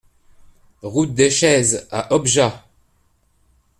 Route 0.81 1.13
des 1.13 1.29
Chezes 1.29 1.87
à 1.91 2.11
Objat 2.15 2.65